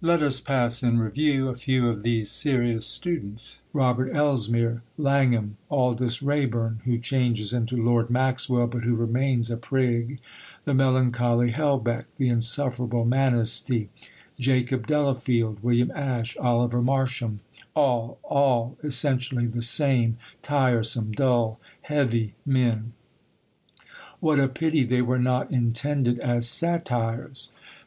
[0.00, 6.22] Let us pass in review a few of these serious students Robert Elsmere, Langham, Aldous
[6.22, 10.18] Reyburn (who changes into Lord Maxwell, but who remains a prig),
[10.64, 13.90] the melancholy Helbeck, the insufferable Manisty,
[14.40, 17.40] Jacob Delafield, William Ashe, Oliver Marsham
[17.74, 22.94] all, all essentially the same, tiresome, dull, heavy men
[24.20, 27.50] what a pity they were not intended as satires!